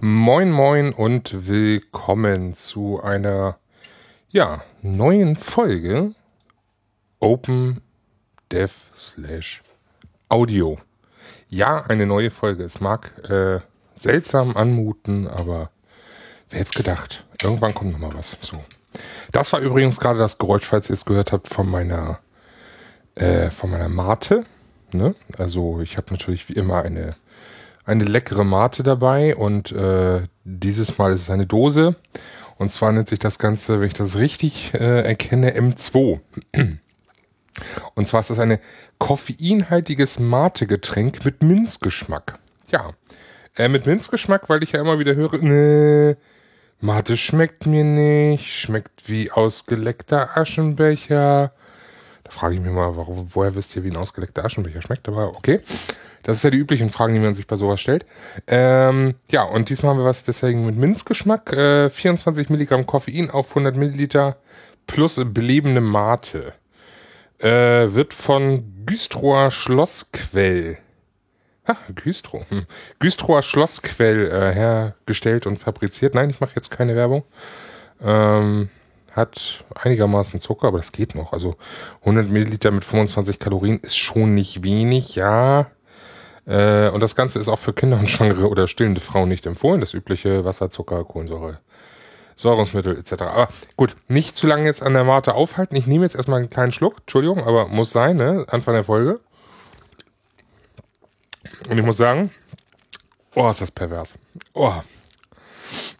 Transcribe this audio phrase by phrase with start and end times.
[0.00, 3.58] Moin moin und willkommen zu einer
[4.30, 6.14] ja, neuen Folge
[7.20, 7.82] Open
[8.50, 9.62] Dev slash
[10.28, 10.78] Audio.
[11.48, 12.64] Ja, eine neue Folge.
[12.64, 13.60] Es mag äh,
[13.94, 15.70] seltsam anmuten, aber
[16.48, 17.24] wer hätte gedacht?
[17.44, 18.36] Irgendwann kommt noch mal was.
[18.40, 18.62] So.
[19.32, 22.20] Das war übrigens gerade das Geräusch, falls ihr es gehört habt, von meiner
[23.14, 24.44] äh, von meiner Mate.
[24.92, 25.14] Ne?
[25.38, 27.10] Also ich habe natürlich wie immer eine
[27.84, 31.96] eine leckere Mate dabei und äh, dieses Mal ist es eine Dose.
[32.56, 36.20] Und zwar nennt sich das Ganze, wenn ich das richtig äh, erkenne, M2.
[37.94, 38.58] Und zwar ist das eine
[38.98, 42.38] koffeinhaltiges Mate-Getränk mit Minzgeschmack.
[42.70, 42.90] Ja,
[43.56, 46.16] äh, mit Minzgeschmack, weil ich ja immer wieder höre, ne,
[46.84, 51.50] Mate schmeckt mir nicht, schmeckt wie ausgeleckter Aschenbecher.
[52.24, 55.08] Da frage ich mich mal, warum, woher wisst ihr, wie ein ausgeleckter Aschenbecher schmeckt?
[55.08, 55.60] Aber okay.
[56.24, 58.04] Das ist ja die üblichen Fragen, die man sich bei sowas stellt.
[58.46, 61.54] Ähm, ja, und diesmal haben wir was deswegen mit Minzgeschmack.
[61.54, 64.36] Äh, 24 Milligramm Koffein auf 100 Milliliter
[64.86, 66.52] plus belebende Mate.
[67.38, 70.76] Äh, wird von Güstrower Schlossquell
[71.66, 72.48] Ha, Güstrow.
[72.50, 72.66] Hm.
[72.98, 76.14] Güstrower Schlossquell äh, hergestellt und fabriziert.
[76.14, 77.24] Nein, ich mache jetzt keine Werbung.
[78.02, 78.68] Ähm,
[79.12, 81.32] hat einigermaßen Zucker, aber das geht noch.
[81.32, 81.56] Also
[82.00, 85.66] 100 Milliliter mit 25 Kalorien ist schon nicht wenig, ja.
[86.46, 89.80] Äh, und das Ganze ist auch für Kinder und Schwangere oder stillende Frauen nicht empfohlen.
[89.80, 91.60] Das übliche Wasser, Zucker, Kohlensäure,
[92.36, 93.22] Säurungsmittel etc.
[93.22, 95.76] Aber gut, nicht zu lange jetzt an der Mate aufhalten.
[95.76, 96.98] Ich nehme jetzt erstmal einen kleinen Schluck.
[97.00, 98.44] Entschuldigung, aber muss sein, ne?
[98.48, 99.20] Anfang der Folge.
[101.68, 102.30] Und ich muss sagen,
[103.34, 104.14] oh, ist das pervers.
[104.52, 104.74] Oh.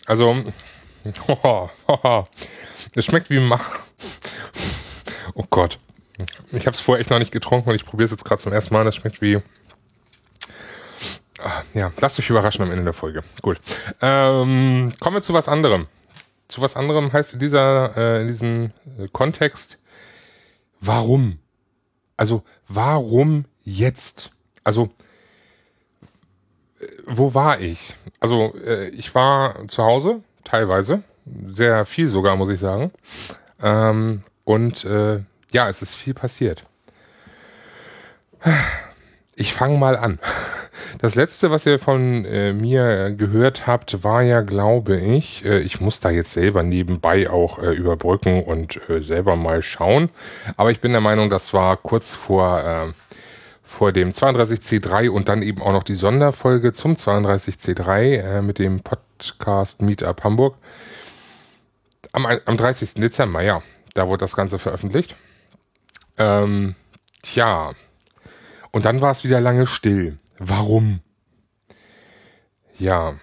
[0.07, 0.45] Also,
[1.29, 2.25] oh, oh,
[2.95, 3.71] es schmeckt wie Mach.
[5.37, 5.81] Oh Gott.
[6.53, 8.53] Ich habe es vorher echt noch nicht getrunken und ich probiere es jetzt gerade zum
[8.53, 8.85] ersten Mal.
[8.85, 9.43] Das schmeckt wie
[11.45, 13.23] Ah, ja, lasst euch überraschen am Ende der Folge.
[13.43, 13.61] Gut.
[14.01, 15.89] Ähm, kommen wir zu was anderem.
[16.49, 18.73] Zu was anderem heißt in dieser, äh, in diesem
[19.13, 19.79] Kontext,
[20.81, 21.39] warum?
[22.17, 24.31] Also, warum jetzt?
[24.63, 24.91] Also,
[27.07, 27.95] wo war ich?
[28.21, 31.03] Also, äh, ich war zu Hause, teilweise,
[31.49, 32.91] sehr viel sogar, muss ich sagen.
[33.63, 35.21] Ähm, und äh,
[35.53, 36.65] ja, es ist viel passiert.
[39.37, 40.19] Ich fange mal an.
[41.01, 45.81] Das letzte, was ihr von äh, mir gehört habt, war ja, glaube ich, äh, ich
[45.81, 50.09] muss da jetzt selber nebenbei auch äh, überbrücken und äh, selber mal schauen.
[50.57, 52.93] Aber ich bin der Meinung, das war kurz vor, äh,
[53.65, 58.83] vor dem 32C3 und dann eben auch noch die Sonderfolge zum 32C3 äh, mit dem
[58.83, 60.57] Podcast Meetup Hamburg.
[62.13, 62.95] Am, am 30.
[62.95, 63.63] Dezember, ja.
[63.95, 65.17] Da wurde das Ganze veröffentlicht.
[66.19, 66.77] Ähm,
[67.23, 67.71] tja.
[68.71, 70.19] Und dann war es wieder lange still.
[70.39, 71.01] Warum?
[72.79, 73.15] Ja,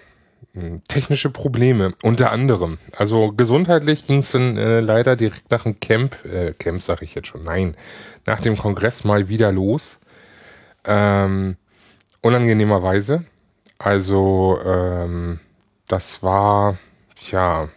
[0.53, 2.77] hm, technische Probleme unter anderem.
[2.97, 7.15] Also gesundheitlich ging es dann äh, leider direkt nach dem Camp, äh, Camp sage ich
[7.15, 7.77] jetzt schon, nein,
[8.25, 10.00] nach dem Kongress mal wieder los.
[10.85, 11.57] Ähm,
[12.21, 13.25] unangenehmerweise.
[13.77, 15.39] Also ähm,
[15.87, 16.77] das war
[17.31, 17.69] ja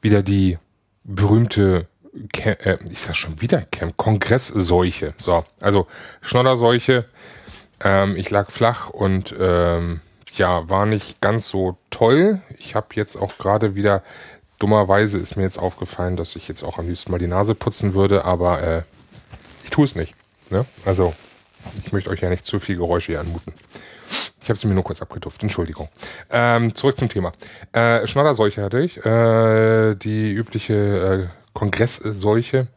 [0.00, 0.58] wieder die
[1.04, 1.86] berühmte
[2.32, 5.14] Camp, äh, ich sag schon wieder Camp, Kongressseuche.
[5.18, 5.86] So, also
[6.22, 7.06] Schnodderseuche
[7.80, 10.00] ähm, ich lag flach und ähm,
[10.32, 12.40] ja, war nicht ganz so toll.
[12.58, 14.02] Ich habe jetzt auch gerade wieder,
[14.58, 17.94] dummerweise ist mir jetzt aufgefallen, dass ich jetzt auch am liebsten mal die Nase putzen
[17.94, 18.82] würde, aber äh,
[19.64, 20.14] ich tue es nicht.
[20.50, 20.64] Ne?
[20.84, 21.14] Also,
[21.84, 23.52] ich möchte euch ja nicht zu viel Geräusche hier anmuten.
[24.42, 25.88] Ich habe sie mir nur kurz abgetupft, Entschuldigung.
[26.30, 27.32] Ähm, zurück zum Thema.
[27.72, 32.68] Äh, Schnodderseuche hatte ich, äh, die übliche äh, Kongressseuche.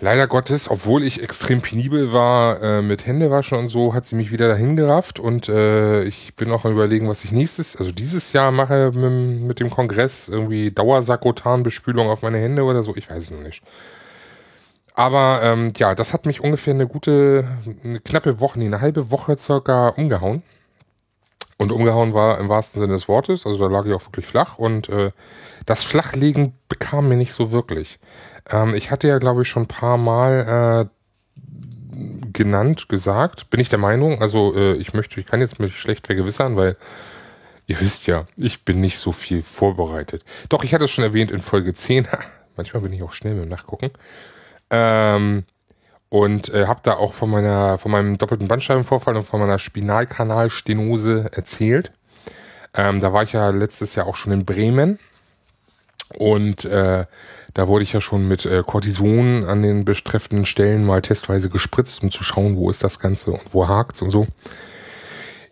[0.00, 4.32] Leider Gottes, obwohl ich extrem penibel war äh, mit Händewaschen und so, hat sie mich
[4.32, 8.32] wieder dahin gerafft und äh, ich bin auch am überlegen, was ich nächstes, also dieses
[8.32, 13.24] Jahr mache mit, mit dem Kongress irgendwie Dauersakrotanbespülung auf meine Hände oder so, ich weiß
[13.24, 13.62] es noch nicht.
[14.98, 17.46] Aber ähm, ja, das hat mich ungefähr eine gute,
[17.84, 20.42] eine knappe Woche, nee, eine halbe Woche circa umgehauen.
[21.56, 24.58] Und umgehauen war im wahrsten Sinne des Wortes, also da lag ich auch wirklich flach
[24.58, 25.12] und äh,
[25.66, 28.00] das Flachlegen bekam mir nicht so wirklich.
[28.50, 30.88] Ähm, ich hatte ja, glaube ich, schon ein paar Mal
[31.94, 35.76] äh, genannt, gesagt, bin ich der Meinung, also äh, ich möchte, ich kann jetzt mich
[35.76, 36.76] schlecht vergewissern, weil
[37.68, 40.24] ihr wisst ja, ich bin nicht so viel vorbereitet.
[40.48, 42.08] Doch, ich hatte es schon erwähnt in Folge 10,
[42.56, 43.92] manchmal bin ich auch schnell mit dem Nachgucken,
[44.70, 45.44] ähm,
[46.08, 51.30] und äh, habe da auch von meiner, von meinem doppelten Bandscheibenvorfall und von meiner Spinalkanalstenose
[51.32, 51.92] erzählt.
[52.74, 54.98] Ähm, da war ich ja letztes Jahr auch schon in Bremen
[56.14, 57.04] und äh,
[57.54, 62.02] da wurde ich ja schon mit äh, Cortison an den betreffenden Stellen mal testweise gespritzt,
[62.02, 64.26] um zu schauen, wo ist das Ganze und wo hakt's und so.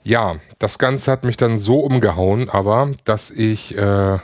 [0.03, 4.19] Ja, das Ganze hat mich dann so umgehauen, aber dass ich äh,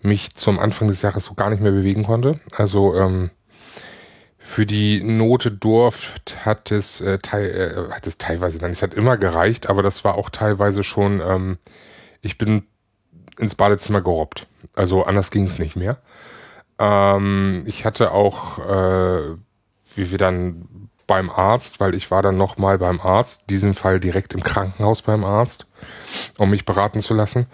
[0.00, 2.40] mich zum Anfang des Jahres so gar nicht mehr bewegen konnte.
[2.56, 3.30] Also ähm,
[4.46, 8.92] für die Note Durft hat es, äh, teil, äh, hat es teilweise, dann es hat
[8.92, 11.58] immer gereicht, aber das war auch teilweise schon, ähm,
[12.20, 12.66] ich bin
[13.38, 14.46] ins Badezimmer gerobbt.
[14.76, 15.96] Also anders ging es nicht mehr.
[16.78, 19.34] Ähm, ich hatte auch, äh,
[19.96, 24.34] wie wir dann beim Arzt, weil ich war dann nochmal beim Arzt, diesen Fall direkt
[24.34, 25.66] im Krankenhaus beim Arzt,
[26.36, 27.46] um mich beraten zu lassen.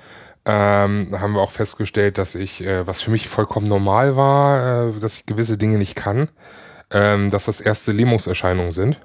[0.44, 5.00] Ähm, haben wir auch festgestellt, dass ich, äh, was für mich vollkommen normal war, äh,
[5.00, 6.28] dass ich gewisse Dinge nicht kann,
[6.90, 8.98] ähm, dass das erste Lähmungserscheinungen sind,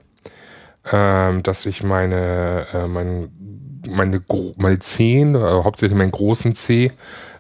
[0.91, 3.29] ähm, dass ich meine, äh, mein,
[3.87, 4.21] meine,
[4.57, 6.91] meine Zehen, äh, hauptsächlich meinen großen Zeh,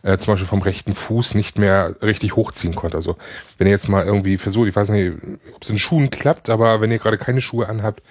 [0.03, 2.97] äh, zum Beispiel vom rechten Fuß nicht mehr richtig hochziehen konnte.
[2.97, 3.15] Also
[3.57, 5.13] wenn ihr jetzt mal irgendwie versucht, ich weiß nicht,
[5.55, 8.01] ob es in Schuhen klappt, aber wenn ihr gerade keine Schuhe anhabt,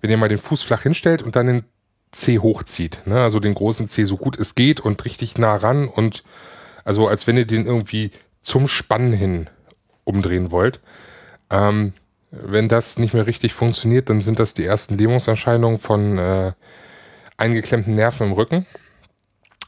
[0.00, 1.64] wenn ihr mal den Fuß flach hinstellt und dann den
[2.10, 3.20] C hochzieht, ne?
[3.20, 6.24] also den großen C so gut es geht und richtig nah ran und
[6.84, 8.10] also als wenn ihr den irgendwie
[8.42, 9.48] zum Spannen hin
[10.04, 10.80] umdrehen wollt.
[11.50, 11.92] Ähm,
[12.30, 16.52] wenn das nicht mehr richtig funktioniert, dann sind das die ersten Lähmungserscheinungen von äh,
[17.36, 18.66] eingeklemmten Nerven im Rücken.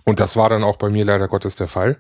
[0.05, 1.97] Und das war dann auch bei mir leider Gottes der Fall.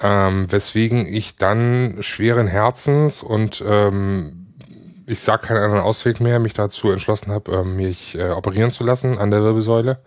[0.00, 4.54] Ähm, weswegen ich dann schweren Herzens und ähm,
[5.06, 8.84] ich sag keinen anderen Ausweg mehr, mich dazu entschlossen habe, ähm, mich äh, operieren zu
[8.84, 9.98] lassen an der Wirbelsäule.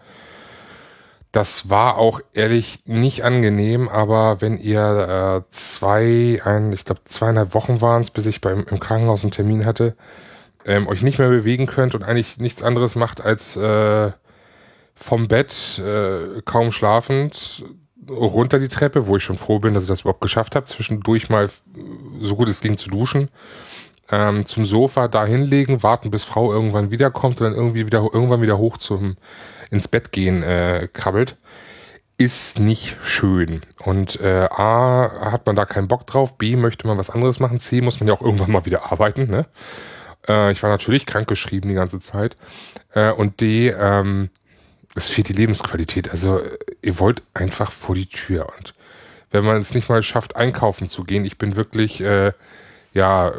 [1.33, 7.55] Das war auch ehrlich nicht angenehm, aber wenn ihr äh, zwei, ein, ich glaube zweieinhalb
[7.55, 9.95] Wochen waren es, bis ich beim im Krankenhaus einen Termin hatte,
[10.63, 14.11] ähm, euch nicht mehr bewegen könnt und eigentlich nichts anderes macht als äh,
[14.93, 17.65] vom Bett, äh, kaum schlafend,
[18.07, 21.31] runter die Treppe, wo ich schon froh bin, dass ich das überhaupt geschafft habe, zwischendurch
[21.31, 21.49] mal
[22.19, 23.29] so gut es ging zu duschen,
[24.11, 28.43] ähm, zum Sofa da hinlegen, warten, bis Frau irgendwann wiederkommt und dann irgendwie wieder irgendwann
[28.43, 29.17] wieder hoch zum
[29.73, 31.35] ins Bett gehen äh, krabbelt,
[32.17, 33.61] ist nicht schön.
[33.79, 37.59] Und äh, A hat man da keinen Bock drauf, B möchte man was anderes machen,
[37.59, 39.29] C muss man ja auch irgendwann mal wieder arbeiten.
[39.29, 39.47] Ne?
[40.27, 42.37] Äh, ich war natürlich krankgeschrieben die ganze Zeit.
[42.93, 44.29] Äh, und D, ähm,
[44.95, 46.11] es fehlt die Lebensqualität.
[46.11, 46.39] Also
[46.83, 48.53] ihr wollt einfach vor die Tür.
[48.57, 48.75] Und
[49.31, 52.33] wenn man es nicht mal schafft, einkaufen zu gehen, ich bin wirklich, äh,
[52.93, 53.33] ja,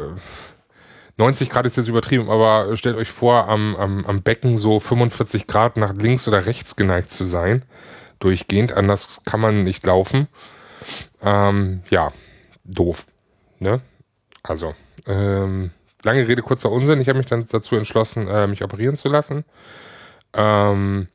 [1.17, 5.47] 90 Grad ist jetzt übertrieben, aber stellt euch vor, am, am, am Becken so 45
[5.47, 7.63] Grad nach links oder rechts geneigt zu sein,
[8.19, 8.73] durchgehend.
[8.73, 10.27] Anders kann man nicht laufen.
[11.21, 12.11] Ähm, ja,
[12.65, 13.05] doof.
[13.59, 13.79] Ne?
[14.43, 14.75] Also,
[15.07, 15.71] ähm,
[16.03, 16.99] lange Rede, kurzer Unsinn.
[16.99, 19.45] Ich habe mich dann dazu entschlossen, äh, mich operieren zu lassen.
[20.33, 21.07] Ähm,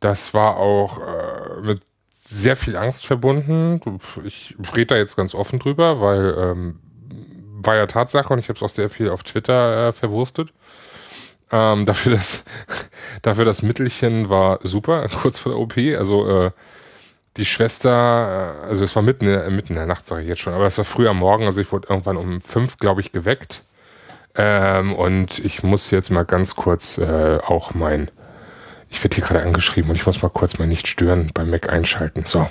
[0.00, 1.80] das war auch äh, mit
[2.10, 3.80] sehr viel Angst verbunden.
[4.24, 6.80] Ich rede da jetzt ganz offen drüber, weil ähm,
[7.64, 10.50] war ja Tatsache und ich habe es auch sehr viel auf Twitter äh, verwurstet.
[11.50, 12.44] Ähm, dafür das
[13.22, 15.76] dafür das Mittelchen war super kurz vor der OP.
[15.98, 16.50] Also äh,
[17.36, 20.54] die Schwester, äh, also es war mitten mitten in der Nacht, sage ich jetzt schon,
[20.54, 21.44] aber es war früh am Morgen.
[21.44, 23.62] Also ich wurde irgendwann um fünf, glaube ich, geweckt.
[24.34, 28.10] Ähm, und ich muss jetzt mal ganz kurz äh, auch mein
[28.88, 31.70] ich werde hier gerade angeschrieben und ich muss mal kurz mal nicht stören beim Mac
[31.70, 32.24] einschalten.
[32.24, 32.48] So.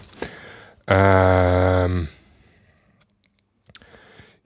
[0.88, 2.08] Ähm,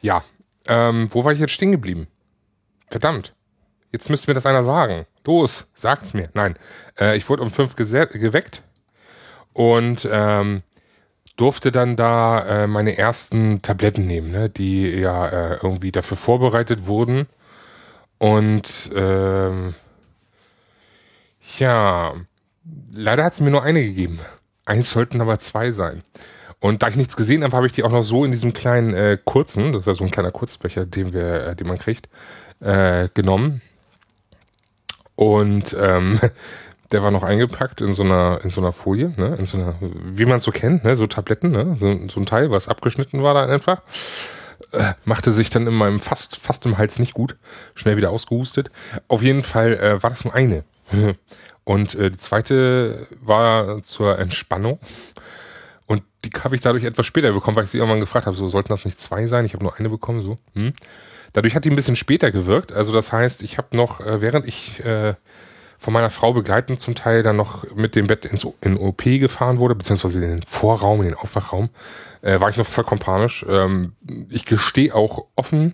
[0.01, 0.24] ja.
[0.69, 2.07] Ähm, wo war ich jetzt stehen geblieben?
[2.89, 3.33] Verdammt.
[3.91, 5.05] Jetzt müsste mir das einer sagen.
[5.25, 6.29] Los, sagt's mir.
[6.33, 6.55] Nein.
[6.99, 8.63] Äh, ich wurde um fünf geweckt
[9.53, 10.63] und ähm,
[11.35, 16.88] durfte dann da äh, meine ersten Tabletten nehmen, ne, die ja äh, irgendwie dafür vorbereitet
[16.88, 17.27] wurden.
[18.17, 19.73] Und ähm,
[21.57, 22.13] ja,
[22.91, 24.19] leider hat es mir nur eine gegeben.
[24.65, 26.03] Eins sollten aber zwei sein.
[26.59, 28.93] Und da ich nichts gesehen habe, habe ich die auch noch so in diesem kleinen
[28.93, 32.09] äh, kurzen, das ist ja so ein kleiner Kurzbecher, den wir, äh, den man kriegt,
[32.59, 33.61] äh, genommen.
[35.15, 36.19] Und ähm,
[36.91, 39.75] der war noch eingepackt in so einer in so einer Folie, ne, in so einer,
[39.79, 43.23] wie man es so kennt, ne, so Tabletten, ne, so, so ein Teil, was abgeschnitten
[43.23, 43.81] war da einfach.
[44.71, 47.37] Äh, machte sich dann in meinem fast fast im Hals nicht gut,
[47.75, 48.69] schnell wieder ausgehustet.
[49.07, 50.63] Auf jeden Fall äh, war das nur eine.
[51.63, 54.79] Und äh, die zweite war zur Entspannung.
[55.89, 58.48] Und die habe ich dadurch etwas später bekommen, weil ich sie irgendwann gefragt habe, so
[58.48, 59.43] sollten das nicht zwei sein?
[59.46, 60.36] Ich habe nur eine bekommen, so.
[60.53, 60.72] Hm.
[61.34, 62.72] Dadurch hat die ein bisschen später gewirkt.
[62.72, 65.15] Also das heißt, ich habe noch, äh, während ich äh,
[65.79, 69.58] von meiner Frau begleitend zum Teil dann noch mit dem Bett ins in OP gefahren
[69.58, 71.72] wurde, beziehungsweise in den Vorraum, in den Aufwachraum,
[72.22, 73.43] äh, war ich noch vollkommen panisch.
[73.50, 73.93] Ähm,
[74.29, 75.74] ich gestehe auch offen,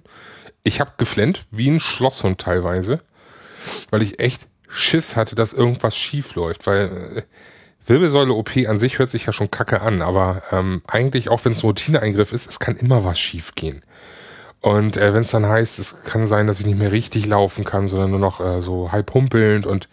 [0.63, 3.01] ich habe geflennt, wie ein Schlosshund teilweise,
[3.89, 7.21] weil ich echt Schiss hatte, dass irgendwas schief läuft, weil äh,
[7.85, 11.63] Wirbelsäule-OP an sich hört sich ja schon kacke an, aber ähm, eigentlich, auch wenn es
[11.63, 13.83] ein Routineeingriff ist, es kann immer was schief gehen.
[14.61, 17.63] Und äh, wenn es dann heißt, es kann sein, dass ich nicht mehr richtig laufen
[17.63, 19.87] kann, sondern nur noch äh, so halb humpelnd und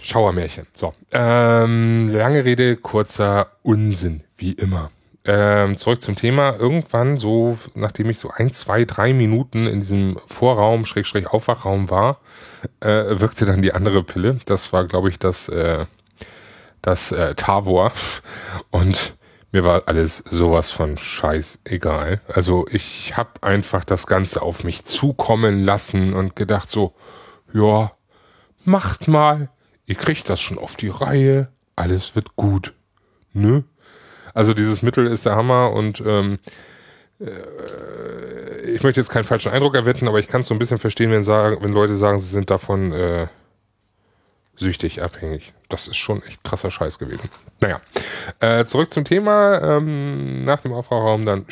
[0.00, 0.66] Schauermärchen.
[0.74, 0.94] So.
[1.12, 4.90] Ähm, lange Rede, kurzer Unsinn, wie immer.
[5.24, 6.56] Ähm, zurück zum Thema.
[6.56, 12.20] Irgendwann, so nachdem ich so ein, zwei, drei Minuten in diesem Vorraum, Schrägstrich Aufwachraum war,
[12.80, 14.38] äh, wirkte dann die andere Pille.
[14.46, 15.84] Das war, glaube ich, das, äh,
[16.80, 17.92] das äh, Tavor.
[18.70, 19.14] Und
[19.52, 22.20] mir war alles sowas von scheiß egal.
[22.32, 26.94] Also ich habe einfach das Ganze auf mich zukommen lassen und gedacht so,
[27.52, 27.92] ja,
[28.64, 29.50] macht mal,
[29.86, 32.74] ihr kriegt das schon auf die Reihe, alles wird gut.
[33.32, 33.64] Ne?
[34.34, 36.38] Also dieses Mittel ist der Hammer und ähm,
[37.20, 40.78] äh, ich möchte jetzt keinen falschen Eindruck erwecken, aber ich kann es so ein bisschen
[40.78, 43.26] verstehen, wenn, sagen, wenn Leute sagen, sie sind davon äh,
[44.56, 45.52] süchtig abhängig.
[45.68, 47.28] Das ist schon echt krasser Scheiß gewesen.
[47.60, 47.80] Naja,
[48.40, 49.60] äh, zurück zum Thema.
[49.60, 51.46] Ähm, nach dem Aufrauchraum dann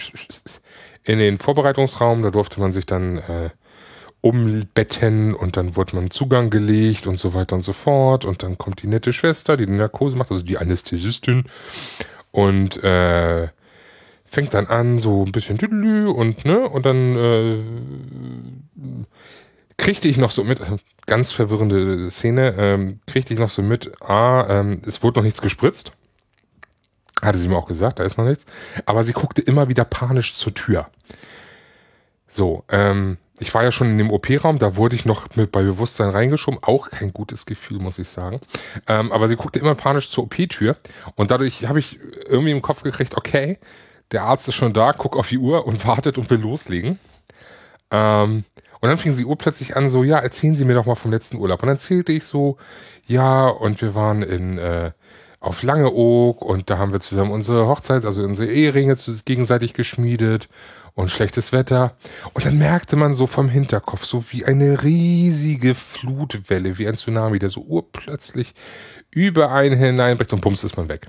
[1.05, 2.23] in den Vorbereitungsraum.
[2.23, 3.51] Da durfte man sich dann äh,
[4.21, 8.25] umbetten und dann wurde man Zugang gelegt und so weiter und so fort.
[8.25, 11.45] Und dann kommt die nette Schwester, die die Narkose macht, also die Anästhesistin
[12.31, 13.49] und äh,
[14.25, 15.59] fängt dann an so ein bisschen
[16.09, 17.63] und ne und dann äh,
[19.77, 20.61] kriegte ich noch so mit
[21.07, 25.41] ganz verwirrende Szene ähm, kriegte ich noch so mit ah ähm, es wurde noch nichts
[25.41, 25.93] gespritzt.
[27.23, 28.47] Hatte sie mir auch gesagt da ist noch nichts.
[28.85, 30.91] Aber sie guckte immer wieder panisch zur Tür.
[32.29, 35.63] So ähm, ich war ja schon in dem OP-Raum, da wurde ich noch mit bei
[35.63, 36.61] Bewusstsein reingeschoben.
[36.63, 38.41] Auch kein gutes Gefühl, muss ich sagen.
[38.87, 40.77] Ähm, aber sie guckte immer panisch zur OP-Tür
[41.17, 43.59] und dadurch habe ich irgendwie im Kopf gekriegt, okay,
[44.13, 46.99] der Arzt ist schon da, guck auf die Uhr und wartet und will loslegen.
[47.91, 48.45] Ähm,
[48.81, 51.37] und dann fing sie urplötzlich an, so, ja, erzählen Sie mir doch mal vom letzten
[51.39, 51.63] Urlaub.
[51.63, 52.59] Und dann erzählte ich so,
[53.07, 54.93] ja, und wir waren in äh,
[55.41, 60.49] auf Langeoog und da haben wir zusammen unsere Hochzeit, also unsere Eheringe gegenseitig geschmiedet
[60.95, 61.95] und schlechtes Wetter.
[62.33, 67.39] Und dann merkte man so vom Hinterkopf, so wie eine riesige Flutwelle, wie ein Tsunami,
[67.39, 68.53] der so urplötzlich
[69.11, 71.07] über einen hineinbricht und bums ist man weg.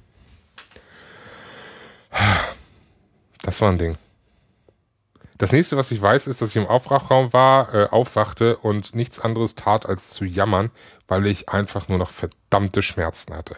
[3.41, 3.97] Das war ein Ding.
[5.39, 9.21] Das nächste, was ich weiß, ist, dass ich im Aufwachraum war, äh, aufwachte und nichts
[9.21, 10.69] anderes tat, als zu jammern,
[11.07, 13.55] weil ich einfach nur noch verdammte Schmerzen hatte.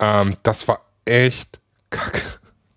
[0.00, 2.20] Ähm, das war echt kacke.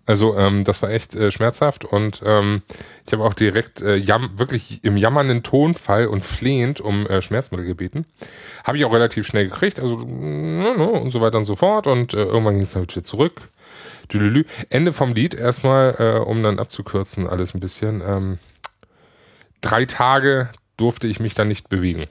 [0.06, 2.60] Also ähm, das war echt äh, schmerzhaft und ähm,
[3.06, 7.64] ich habe auch direkt äh, jam wirklich im jammernden Tonfall und flehend um äh, Schmerzmittel
[7.64, 8.04] gebeten.
[8.64, 12.18] Habe ich auch relativ schnell gekriegt, also und so weiter und so fort und äh,
[12.22, 13.48] irgendwann ging es dann wieder zurück.
[14.12, 14.44] Dülülü.
[14.68, 18.02] Ende vom Lied erstmal, äh, um dann abzukürzen alles ein bisschen.
[18.06, 18.38] Ähm,
[19.62, 22.04] drei Tage durfte ich mich dann nicht bewegen.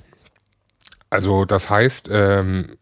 [1.11, 2.77] Also das heißt, ähm,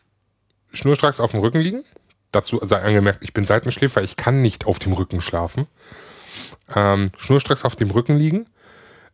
[0.72, 1.84] schnurstracks auf dem Rücken liegen
[2.32, 5.68] dazu sei angemerkt, ich bin Seitenschläfer, ich kann nicht auf dem Rücken schlafen.
[6.74, 8.46] Ähm, schnurstracks auf dem Rücken liegen,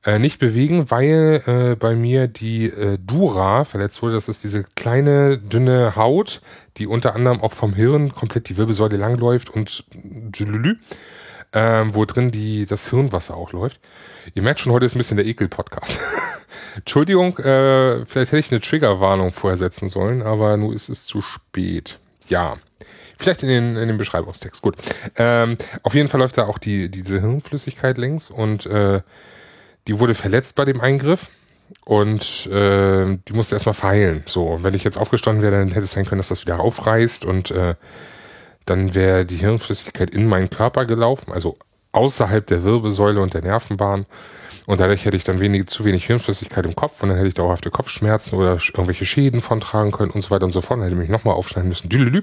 [0.05, 4.13] äh, nicht bewegen, weil äh, bei mir die äh, Dura verletzt wurde.
[4.13, 6.41] Das ist diese kleine, dünne Haut,
[6.77, 9.86] die unter anderem auch vom Hirn komplett die Wirbelsäule langläuft und
[11.53, 13.79] ähm, wo drin die das Hirnwasser auch läuft.
[14.36, 16.00] Ihr merkt schon, heute ist ein bisschen der Ekel-Podcast.
[16.75, 21.21] Entschuldigung, äh, vielleicht hätte ich eine Triggerwarnung vorher setzen sollen, aber nun ist es zu
[21.21, 22.00] spät.
[22.27, 22.57] Ja.
[23.17, 24.62] Vielleicht in den, in den Beschreibungstext.
[24.62, 24.75] Gut.
[25.15, 29.01] Ähm, auf jeden Fall läuft da auch die, diese Hirnflüssigkeit längs und äh,
[29.88, 31.29] die wurde verletzt bei dem Eingriff
[31.86, 34.24] und äh, die musste erstmal verheilen.
[34.27, 36.59] So, und wenn ich jetzt aufgestanden wäre, dann hätte es sein können, dass das wieder
[36.59, 37.75] aufreißt und äh,
[38.65, 41.57] dann wäre die Hirnflüssigkeit in meinen Körper gelaufen, also
[41.93, 44.05] außerhalb der Wirbelsäule und der Nervenbahn.
[44.65, 47.33] Und dadurch hätte ich dann wenig, zu wenig Hirnflüssigkeit im Kopf und dann hätte ich
[47.33, 50.79] dauerhafte Kopfschmerzen oder irgendwelche Schäden von tragen können und so weiter und so fort.
[50.79, 51.88] Dann hätte ich mich nochmal aufschneiden müssen.
[51.88, 52.21] Dülülü.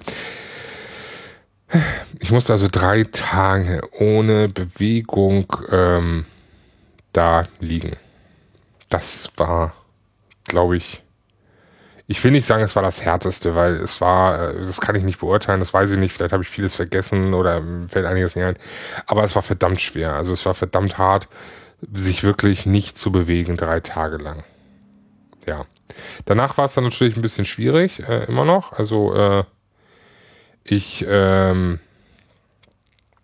[2.21, 6.25] Ich musste also drei Tage ohne Bewegung ähm,
[7.13, 7.97] da liegen.
[8.89, 9.75] Das war,
[10.45, 11.03] glaube ich,
[12.07, 15.05] ich will nicht sagen, es war das Härteste, weil es war, äh, das kann ich
[15.05, 18.45] nicht beurteilen, das weiß ich nicht, vielleicht habe ich vieles vergessen oder fällt einiges nicht
[18.45, 18.57] ein.
[19.07, 20.15] Aber es war verdammt schwer.
[20.15, 21.29] Also es war verdammt hart,
[21.93, 24.45] sich wirklich nicht zu bewegen, drei Tage lang.
[25.47, 25.65] Ja.
[26.25, 28.73] Danach war es dann natürlich ein bisschen schwierig, äh, immer noch.
[28.73, 29.45] Also äh,
[30.65, 31.79] ich ähm,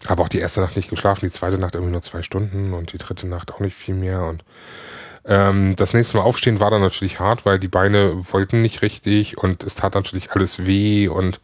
[0.08, 2.92] habe auch die erste Nacht nicht geschlafen, die zweite Nacht irgendwie nur zwei Stunden und
[2.92, 4.24] die dritte Nacht auch nicht viel mehr.
[4.24, 4.44] Und
[5.24, 9.38] ähm, das nächste Mal aufstehen war dann natürlich hart, weil die Beine wollten nicht richtig
[9.38, 11.40] und es tat natürlich alles weh und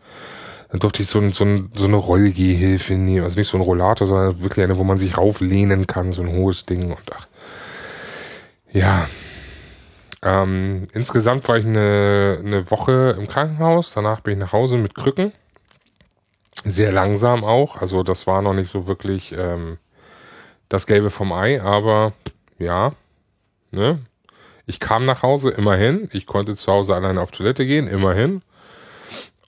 [0.71, 3.63] dann durfte ich so, ein, so, ein, so eine Rollgehhilfe nehmen, also nicht so ein
[3.63, 7.27] Rollator, sondern wirklich eine, wo man sich rauflehnen kann, so ein hohes Ding und ach,
[8.73, 9.07] ja,
[10.23, 14.95] Ähm, insgesamt war ich eine, eine Woche im Krankenhaus, danach bin ich nach Hause mit
[14.95, 15.33] Krücken.
[16.65, 19.79] Sehr langsam auch, also das war noch nicht so wirklich ähm,
[20.69, 22.13] das Gelbe vom Ei, aber
[22.59, 22.91] ja,
[23.71, 24.01] ne?
[24.69, 26.09] Ich kam nach Hause, immerhin.
[26.13, 28.43] Ich konnte zu Hause alleine auf Toilette gehen, immerhin.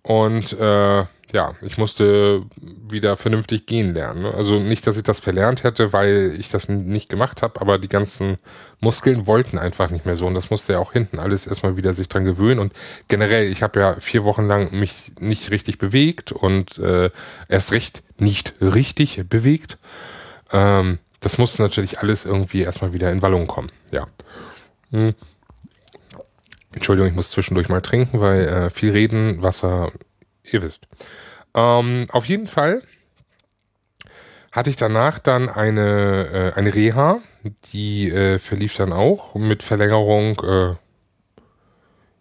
[0.03, 2.43] Und äh, ja, ich musste
[2.89, 4.23] wieder vernünftig gehen lernen.
[4.23, 4.35] Ne?
[4.35, 7.89] Also nicht, dass ich das verlernt hätte, weil ich das nicht gemacht habe, aber die
[7.89, 8.39] ganzen
[8.81, 10.27] Muskeln wollten einfach nicht mehr so.
[10.27, 12.61] Und das musste ja auch hinten alles erstmal wieder sich dran gewöhnen.
[12.61, 12.73] Und
[13.09, 17.11] generell, ich habe ja vier Wochen lang mich nicht richtig bewegt und äh,
[17.49, 19.77] erst recht nicht richtig bewegt.
[20.51, 23.71] Ähm, das musste natürlich alles irgendwie erstmal wieder in Wallung kommen.
[23.91, 24.07] Ja.
[24.93, 25.15] Hm.
[26.73, 29.91] Entschuldigung, ich muss zwischendurch mal trinken, weil äh, viel reden, Wasser,
[30.53, 30.87] ihr wisst.
[31.55, 32.83] Ähm, auf jeden Fall
[34.53, 37.21] hatte ich danach dann eine, äh, eine Reha,
[37.73, 40.41] die äh, verlief dann auch mit Verlängerung.
[40.43, 40.75] Äh,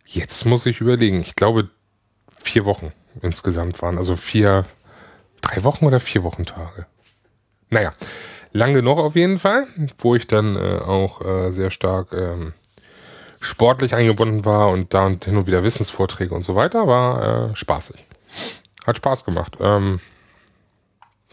[0.05, 1.69] jetzt muss ich überlegen, ich glaube
[2.41, 2.91] vier Wochen
[3.21, 4.65] insgesamt waren, also vier,
[5.41, 6.85] drei Wochen oder vier Wochentage.
[7.69, 7.91] Naja,
[8.53, 9.65] lang genug auf jeden Fall,
[9.97, 12.53] wo ich dann äh, auch äh, sehr stark ähm,
[13.39, 17.55] sportlich eingebunden war und da und hin und wieder Wissensvorträge und so weiter, war äh,
[17.55, 18.03] spaßig.
[18.85, 19.57] Hat Spaß gemacht.
[19.59, 19.99] Ähm,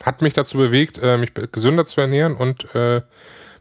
[0.02, 3.02] hat mich dazu bewegt, äh, mich gesünder zu ernähren und äh,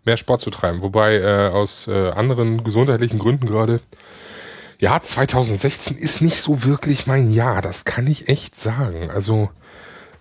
[0.05, 0.81] mehr Sport zu treiben.
[0.81, 3.79] Wobei äh, aus äh, anderen gesundheitlichen Gründen gerade,
[4.79, 7.61] ja, 2016 ist nicht so wirklich mein Jahr.
[7.61, 9.09] Das kann ich echt sagen.
[9.11, 9.49] Also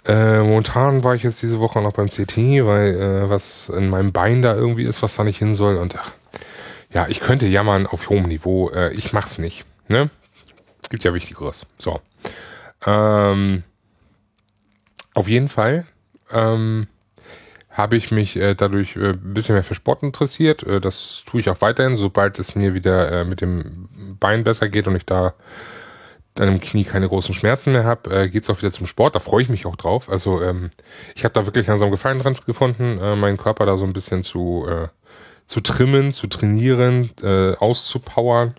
[0.06, 4.12] äh, momentan war ich jetzt diese Woche noch beim CT, weil äh, was in meinem
[4.12, 5.76] Bein da irgendwie ist, was da nicht hin soll.
[5.76, 6.10] Und ach,
[6.92, 8.70] ja, ich könnte jammern auf hohem Niveau.
[8.70, 9.64] Äh, ich mach's nicht.
[9.88, 10.10] Ne?
[10.82, 11.66] Es gibt ja Wichtigeres.
[11.78, 12.00] So.
[12.84, 13.64] Ähm,
[15.14, 15.86] auf jeden Fall
[16.30, 16.88] ähm,
[17.70, 20.62] habe ich mich äh, dadurch äh, ein bisschen mehr für Sport interessiert.
[20.62, 23.88] Äh, das tue ich auch weiterhin, sobald es mir wieder äh, mit dem
[24.20, 25.34] Bein besser geht und ich da
[26.34, 29.14] dann im Knie keine großen Schmerzen mehr habe, äh, geht's auch wieder zum Sport.
[29.14, 30.08] Da freue ich mich auch drauf.
[30.08, 30.70] Also ähm,
[31.14, 34.22] ich habe da wirklich langsam Gefallen dran gefunden, äh, meinen Körper da so ein bisschen
[34.22, 34.88] zu äh,
[35.46, 38.54] zu trimmen, zu trainieren, äh, auszupowern.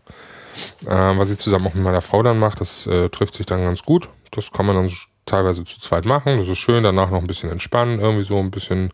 [0.86, 3.64] Äh, was ich zusammen auch mit meiner Frau dann mache, das äh, trifft sich dann
[3.64, 4.10] ganz gut.
[4.32, 4.92] Das kann man dann
[5.26, 6.38] teilweise zu zweit machen.
[6.38, 8.90] Das ist schön, danach noch ein bisschen entspannen, irgendwie so ein bisschen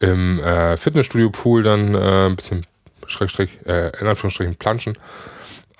[0.00, 2.66] im äh, Fitnessstudio-Pool dann äh, ein bisschen
[3.06, 4.98] Schrägstrich, äh, in Anführungsstrichen planschen.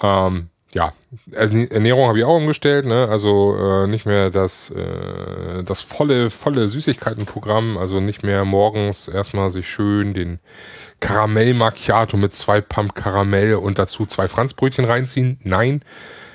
[0.02, 0.92] Ähm, ja,
[1.32, 3.08] Ernährung habe ich auch umgestellt, ne?
[3.08, 9.48] Also äh, nicht mehr das äh, das volle volle Süßigkeitenprogramm, also nicht mehr morgens erstmal
[9.48, 10.38] sich schön den
[11.00, 15.38] Karamell Macchiato mit zwei Pump Karamell und dazu zwei Franzbrötchen reinziehen.
[15.42, 15.82] Nein,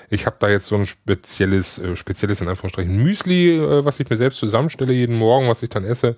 [0.10, 4.10] ich habe da jetzt so ein spezielles äh, spezielles in Anführungsstrichen Müsli, äh, was ich
[4.10, 6.18] mir selbst zusammenstelle jeden Morgen, was ich dann esse.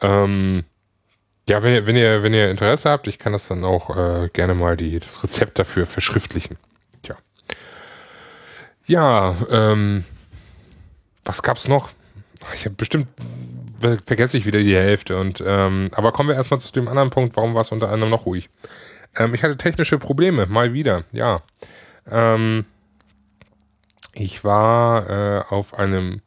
[0.00, 0.64] Ähm,
[1.48, 4.28] ja, wenn ihr, wenn ihr, wenn ihr Interesse habt, ich kann das dann auch äh,
[4.32, 6.58] gerne mal die, das Rezept dafür verschriftlichen.
[8.88, 10.02] Ja, ähm,
[11.22, 11.90] was gab's noch?
[12.54, 13.06] Ich habe bestimmt
[14.04, 17.36] vergesse ich wieder die Hälfte und ähm, aber kommen wir erstmal zu dem anderen Punkt,
[17.36, 18.50] warum war es unter anderem noch ruhig?
[19.16, 21.40] Ähm, ich hatte technische Probleme, mal wieder, ja.
[22.10, 22.64] Ähm,
[24.14, 26.20] ich war äh, auf einem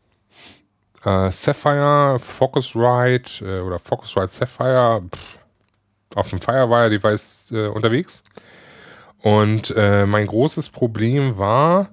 [1.04, 5.38] äh, Sapphire Focusrite äh, oder Focusrite Sapphire pff,
[6.16, 8.24] auf dem Firewire-Device äh, unterwegs.
[9.20, 11.90] Und äh, mein großes Problem war,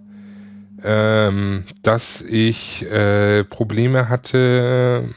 [0.83, 5.15] ähm, dass ich äh, Probleme hatte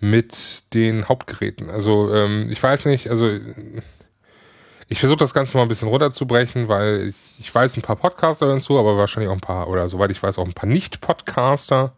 [0.00, 1.70] mit den Hauptgeräten.
[1.70, 3.28] Also ähm, ich weiß nicht, also
[4.88, 8.46] ich versuche das Ganze mal ein bisschen runterzubrechen, weil ich, ich weiß ein paar Podcaster
[8.46, 11.92] dazu, aber wahrscheinlich auch ein paar, oder soweit ich weiß, auch ein paar Nicht-Podcaster.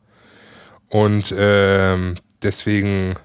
[0.88, 3.16] Und ähm, deswegen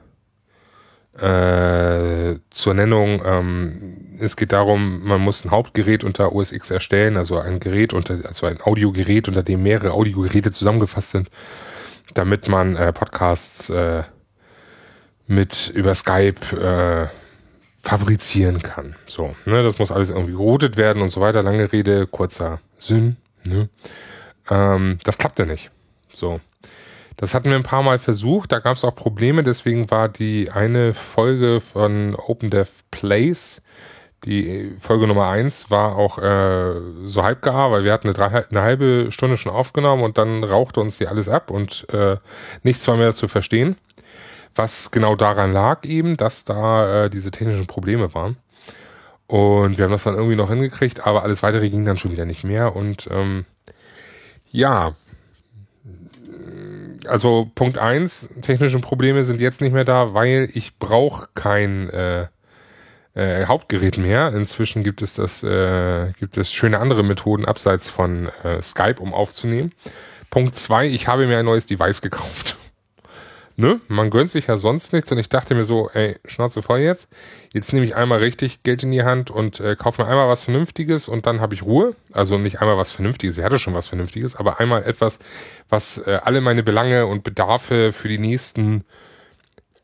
[1.17, 7.17] äh, zur Nennung, ähm, es geht darum, man muss ein Hauptgerät unter OS X erstellen,
[7.17, 11.29] also ein Gerät unter, also ein Audiogerät, unter dem mehrere Audiogeräte zusammengefasst sind,
[12.13, 14.03] damit man äh, Podcasts äh,
[15.27, 17.07] mit über Skype äh,
[17.81, 18.95] fabrizieren kann.
[19.05, 21.43] So, ne, das muss alles irgendwie geroutet werden und so weiter.
[21.43, 23.17] Lange Rede, kurzer Sinn.
[23.43, 23.69] Ne?
[24.49, 25.71] Ähm, das klappte nicht.
[26.13, 26.39] So.
[27.17, 30.51] Das hatten wir ein paar Mal versucht, da gab es auch Probleme, deswegen war die
[30.51, 33.61] eine Folge von OpenDev Plays,
[34.25, 36.73] die Folge Nummer eins war auch äh,
[37.05, 40.43] so halb gar, weil wir hatten eine, drei, eine halbe Stunde schon aufgenommen und dann
[40.43, 42.17] rauchte uns die alles ab und äh,
[42.63, 43.77] nichts war mehr zu verstehen.
[44.55, 48.37] Was genau daran lag eben, dass da äh, diese technischen Probleme waren.
[49.27, 52.25] Und wir haben das dann irgendwie noch hingekriegt, aber alles weitere ging dann schon wieder
[52.25, 52.75] nicht mehr.
[52.75, 53.45] Und ähm,
[54.51, 54.93] ja,
[57.07, 62.27] also Punkt eins, technische Probleme sind jetzt nicht mehr da, weil ich brauche kein äh,
[63.13, 64.33] äh, Hauptgerät mehr.
[64.33, 69.13] Inzwischen gibt es das, äh, gibt es schöne andere Methoden abseits von äh, Skype, um
[69.13, 69.71] aufzunehmen.
[70.29, 72.57] Punkt zwei, ich habe mir ein neues Device gekauft.
[73.55, 73.79] Ne?
[73.87, 77.07] Man gönnt sich ja sonst nichts und ich dachte mir so, ey, Schnauze voll jetzt.
[77.53, 80.43] Jetzt nehme ich einmal richtig Geld in die Hand und äh, kaufe mir einmal was
[80.43, 81.93] Vernünftiges und dann habe ich Ruhe.
[82.11, 85.19] Also nicht einmal was Vernünftiges, ich hatte schon was Vernünftiges, aber einmal etwas,
[85.69, 88.83] was äh, alle meine Belange und Bedarfe für die nächsten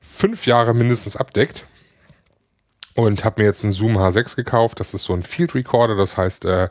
[0.01, 1.65] fünf Jahre mindestens abdeckt
[2.95, 4.79] und habe mir jetzt einen Zoom H6 gekauft.
[4.79, 6.69] Das ist so ein Field Recorder, das heißt, äh,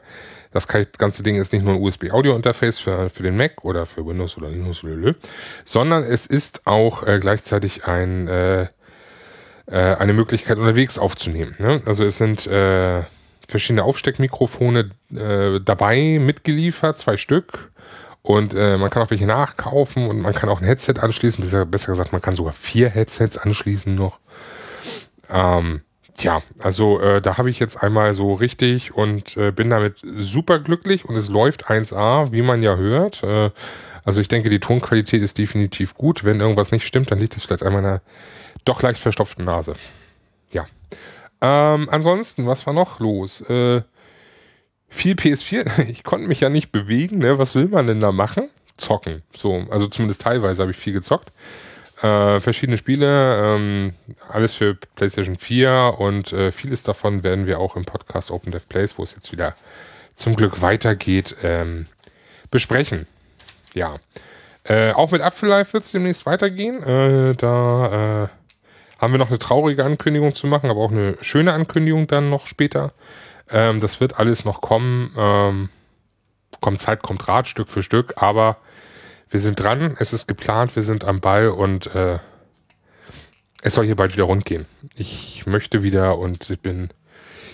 [0.53, 4.37] das ganze Ding ist nicht nur ein USB-Audio-Interface für, für den Mac oder für Windows
[4.37, 4.83] oder Linux,
[5.65, 8.69] sondern es ist auch äh, gleichzeitig ein, äh, äh,
[9.69, 11.55] eine Möglichkeit, unterwegs aufzunehmen.
[11.59, 11.83] Ne?
[11.87, 13.03] Also es sind äh,
[13.49, 17.71] verschiedene Aufsteckmikrofone äh, dabei mitgeliefert, zwei Stück.
[18.23, 21.43] Und äh, man kann auch welche nachkaufen und man kann auch ein Headset anschließen.
[21.43, 24.21] Besser, besser gesagt, man kann sogar vier Headsets anschließen noch.
[25.31, 25.83] Ähm,
[26.21, 30.59] Tja, also äh, da habe ich jetzt einmal so richtig und äh, bin damit super
[30.59, 33.23] glücklich und es läuft 1A, wie man ja hört.
[33.23, 33.51] Äh,
[34.05, 36.23] also ich denke, die Tonqualität ist definitiv gut.
[36.23, 38.03] Wenn irgendwas nicht stimmt, dann liegt es vielleicht an meiner
[38.67, 39.73] doch leicht verstopften Nase.
[40.51, 40.67] Ja.
[41.41, 43.41] Ähm, ansonsten, was war noch los?
[43.49, 43.81] Äh,
[44.91, 45.89] viel PS4.
[45.89, 47.17] Ich konnte mich ja nicht bewegen.
[47.17, 47.39] Ne?
[47.39, 48.51] Was will man denn da machen?
[48.77, 49.23] Zocken.
[49.35, 51.33] So, also zumindest teilweise habe ich viel gezockt.
[52.03, 53.93] Äh, verschiedene Spiele, ähm,
[54.29, 58.65] alles für PlayStation 4 und äh, vieles davon werden wir auch im Podcast Open Dev
[58.69, 59.55] Place, wo es jetzt wieder
[60.15, 61.87] zum Glück weitergeht, ähm,
[62.51, 63.07] besprechen.
[63.75, 63.97] Ja.
[64.65, 66.83] Äh, auch mit Apfellife wird es demnächst weitergehen.
[66.83, 68.29] Äh, da äh,
[69.01, 72.47] haben wir noch eine traurige Ankündigung zu machen, aber auch eine schöne Ankündigung dann noch
[72.47, 72.93] später.
[73.51, 75.15] Ähm, das wird alles noch kommen.
[75.19, 75.69] Ähm,
[76.61, 78.57] kommt Zeit, kommt Rat, Stück für Stück, aber
[79.31, 82.19] wir sind dran, es ist geplant, wir sind am Ball und äh,
[83.63, 84.67] es soll hier bald wieder rund gehen.
[84.95, 86.91] Ich möchte wieder und ich bin,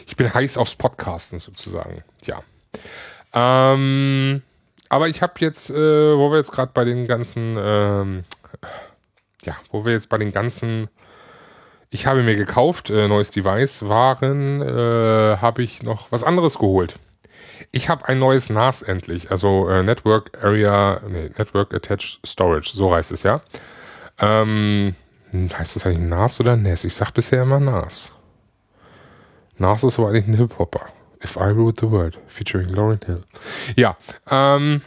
[0.07, 2.03] ich bin heiß aufs Podcasten sozusagen.
[2.25, 2.43] Ja.
[3.35, 4.43] Ähm,
[4.89, 5.75] aber ich habe jetzt, äh,
[6.17, 8.25] wo wir jetzt gerade bei den ganzen, ähm,
[9.45, 10.89] ja, wo wir jetzt bei den ganzen,
[11.91, 16.97] ich habe mir gekauft, äh, neues Device waren, äh, habe ich noch was anderes geholt.
[17.71, 22.95] Ich habe ein neues NAS endlich, also äh, Network Area, nee, Network Attached Storage, so
[22.95, 23.41] heißt es ja.
[24.19, 24.95] Ähm,
[25.33, 26.85] heißt das eigentlich NAS oder NES?
[26.85, 28.13] Ich sag bisher immer NAS.
[29.59, 30.87] NAS ist aber eigentlich ein Hip-Hopper.
[31.25, 33.23] If I Wrote the Word, featuring Lauren Hill.
[33.75, 33.97] Ja,
[34.31, 34.83] ähm,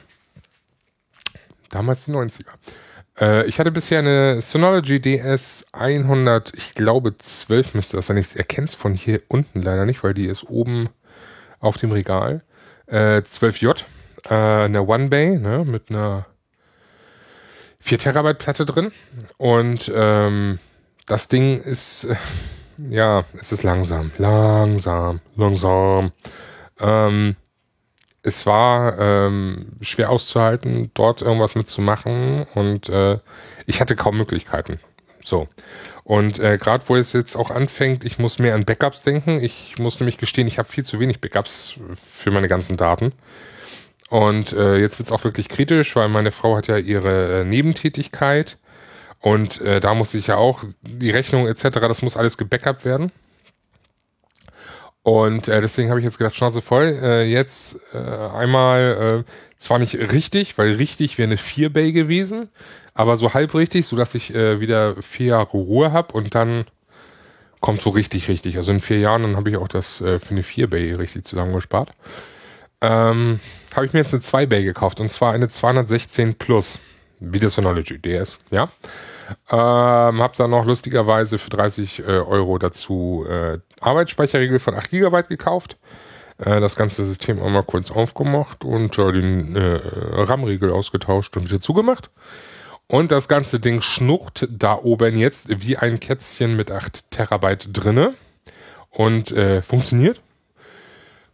[1.70, 2.52] damals die 90er.
[3.20, 8.18] Äh, ich hatte bisher eine Synology DS 100, ich glaube 12 müsste das sein.
[8.18, 10.90] Ich erkenne es von hier unten leider nicht, weil die ist oben
[11.60, 12.44] auf dem Regal
[12.90, 13.84] äh, 12J,
[14.30, 14.34] äh,
[14.66, 16.26] eine One Bay ne, mit einer
[17.80, 18.92] 4 Terabyte Platte drin.
[19.38, 20.60] Und ähm,
[21.06, 22.16] das Ding ist, äh,
[22.90, 26.12] ja, es ist langsam, langsam, langsam.
[26.80, 27.36] Ähm,
[28.22, 33.20] es war ähm, schwer auszuhalten, dort irgendwas mitzumachen und äh,
[33.66, 34.80] ich hatte kaum Möglichkeiten.
[35.24, 35.48] So.
[36.10, 39.44] Und äh, gerade wo es jetzt auch anfängt, ich muss mehr an Backups denken.
[39.44, 43.14] Ich muss nämlich gestehen, ich habe viel zu wenig Backups für meine ganzen Daten.
[44.10, 48.58] Und äh, jetzt wird's auch wirklich kritisch, weil meine Frau hat ja ihre äh, Nebentätigkeit.
[49.20, 53.12] Und äh, da muss ich ja auch die Rechnung etc., das muss alles gebackupt werden.
[55.04, 59.78] Und äh, deswegen habe ich jetzt gedacht, Schnauze voll, äh, jetzt äh, einmal äh, zwar
[59.78, 62.50] nicht richtig, weil richtig wäre eine 4-Bay gewesen,
[63.00, 66.66] aber so halb richtig, sodass ich äh, wieder vier Jahre Ruhe habe und dann
[67.62, 68.58] kommt so richtig, richtig.
[68.58, 71.94] Also in vier Jahren, dann habe ich auch das äh, für eine 4-Bay richtig zusammengespart.
[72.82, 73.40] Ähm,
[73.74, 76.80] habe ich mir jetzt eine 2-Bay gekauft und zwar eine 216 Plus.
[77.22, 78.64] Wie das Synology DS, ja.
[79.50, 85.24] Ähm, hab dann noch lustigerweise für 30 äh, Euro dazu äh, Arbeitsspeicherregel von 8 GB
[85.30, 85.78] gekauft.
[86.38, 89.80] Äh, das ganze System einmal kurz aufgemacht und äh, den äh,
[90.22, 92.10] RAM-Riegel ausgetauscht und wieder zugemacht.
[92.92, 98.16] Und das ganze Ding schnurrt da oben jetzt wie ein Kätzchen mit 8 Terabyte drinne
[98.90, 100.20] und äh, funktioniert.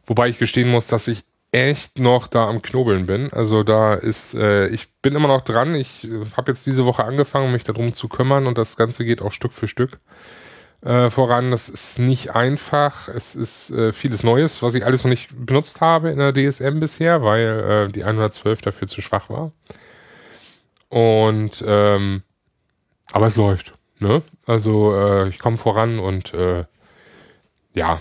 [0.06, 3.32] Wobei ich gestehen muss, dass ich echt noch da am Knobeln bin.
[3.32, 5.76] Also da ist, äh, ich bin immer noch dran.
[5.76, 9.22] Ich äh, habe jetzt diese Woche angefangen, mich darum zu kümmern und das Ganze geht
[9.22, 10.00] auch Stück für Stück
[10.82, 11.52] äh, voran.
[11.52, 13.08] Das ist nicht einfach.
[13.08, 16.82] Es ist äh, vieles Neues, was ich alles noch nicht benutzt habe in der DSM
[16.82, 19.54] bisher, weil äh, die 112 dafür zu schwach war.
[20.96, 22.24] Und ähm,
[23.12, 23.74] aber es läuft.
[24.00, 24.22] Ne?
[24.46, 26.64] Also äh, ich komme voran und äh,
[27.74, 27.98] ja,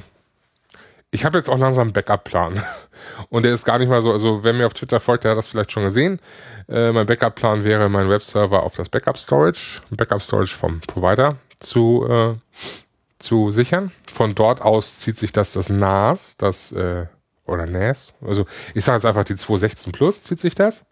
[1.11, 2.63] ich habe jetzt auch langsam einen Backup-Plan.
[3.31, 5.39] Und der ist gar nicht mal so, also wer mir auf Twitter folgt, der hat
[5.39, 6.21] das vielleicht schon gesehen.
[6.69, 12.35] Äh, mein Backup-Plan wäre, meinen Webserver auf das Backup-Storage, Backup-Storage vom Provider zu, äh,
[13.19, 13.91] zu sichern.
[14.13, 17.07] Von dort aus zieht sich das das NAS, das äh,
[17.47, 20.87] oder NAS, also ich sage jetzt einfach die 216 Plus zieht sich das.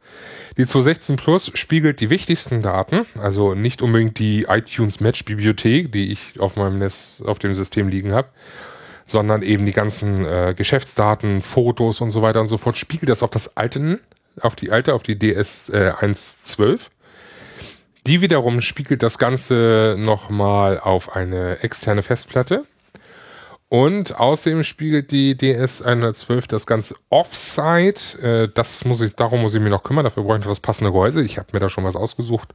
[0.58, 6.12] Die 216 Plus spiegelt die wichtigsten Daten, also nicht unbedingt die iTunes Match Bibliothek, die
[6.12, 8.28] ich auf meinem NAS auf dem System liegen habe,
[9.06, 13.22] sondern eben die ganzen äh, Geschäftsdaten, Fotos und so weiter und so fort, spiegelt das
[13.22, 14.00] auf das alte,
[14.40, 16.90] auf die alte, auf die DS äh, 112.
[18.06, 22.66] Die wiederum spiegelt das Ganze nochmal auf eine externe Festplatte
[23.72, 28.20] und außerdem spiegelt die DS112 das ganze Offsite.
[28.20, 30.04] Äh, das muss ich, darum muss ich mir noch kümmern.
[30.04, 31.22] Dafür brauche ich noch das passende Gehäuse.
[31.22, 32.52] Ich habe mir da schon was ausgesucht.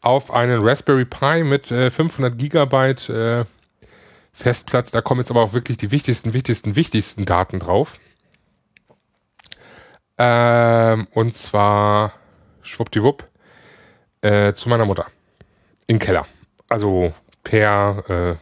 [0.00, 3.44] Auf einen Raspberry Pi mit äh, 500 Gigabyte äh,
[4.32, 4.90] Festplatte.
[4.90, 8.00] Da kommen jetzt aber auch wirklich die wichtigsten, wichtigsten, wichtigsten Daten drauf.
[10.18, 12.14] Ähm, und zwar
[12.62, 13.24] schwuppdiwupp
[14.22, 15.06] äh, zu meiner Mutter.
[15.86, 16.26] In Keller.
[16.68, 17.12] Also
[17.44, 18.38] per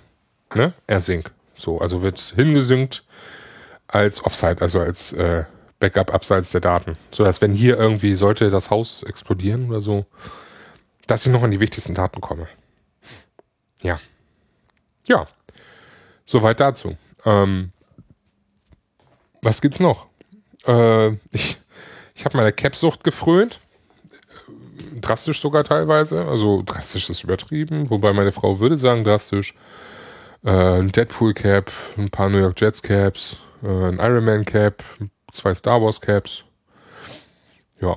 [0.55, 1.31] äh, ne, AirSync.
[1.59, 3.05] So, also wird hingesynkt
[3.87, 5.44] als Offsite, also als äh,
[5.81, 6.97] Backup abseits der Daten.
[7.12, 10.07] So dass wenn hier irgendwie sollte das Haus explodieren oder so,
[11.07, 12.49] dass ich noch an die wichtigsten Daten komme.
[13.81, 13.99] Ja.
[15.07, 15.27] Ja.
[16.27, 16.97] Soweit dazu.
[17.25, 17.73] Ähm,
[19.40, 20.07] was gibt's noch?
[20.66, 21.59] Äh, ich
[22.18, 23.61] ich habe meine Capsucht gefrönt.
[25.01, 26.27] Drastisch sogar teilweise.
[26.27, 29.55] Also drastisch ist übertrieben, wobei meine Frau würde sagen drastisch
[30.42, 34.85] ein Deadpool Cap, ein paar New York Jets Caps, äh, ein Iron Man Cap,
[35.33, 36.44] zwei Star Wars Caps.
[37.81, 37.96] Ja,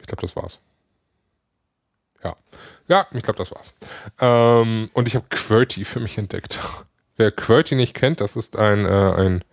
[0.00, 0.58] ich glaube, das war's.
[2.22, 2.36] Ja,
[2.88, 3.72] ja, ich glaube, das war's.
[4.20, 6.58] Ähm, und ich habe QWERTY für mich entdeckt.
[7.16, 9.44] Wer QWERTY nicht kennt, das ist ein äh, ein